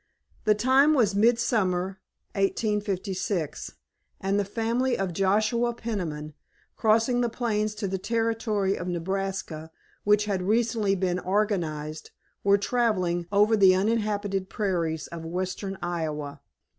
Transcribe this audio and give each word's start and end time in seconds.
The 0.45 0.55
time 0.55 0.95
was 0.95 1.13
midsummer, 1.13 1.99
1856, 2.33 3.73
and 4.19 4.39
the 4.39 4.43
family 4.43 4.97
of 4.97 5.13
Joshua 5.13 5.75
Peniman, 5.75 6.33
crossing 6.75 7.21
the 7.21 7.29
plains 7.29 7.75
to 7.75 7.87
the 7.87 7.99
Territory 7.99 8.75
of 8.75 8.87
Nebraska, 8.87 9.69
which 10.03 10.25
had 10.25 10.41
recently 10.41 10.95
been 10.95 11.19
organized, 11.19 12.09
were 12.43 12.57
traveling 12.57 13.27
over 13.31 13.55
the 13.55 13.75
uninhabited 13.75 14.49
prairies 14.49 15.05
of 15.05 15.23
western 15.23 15.77
Iowa. 15.83 16.41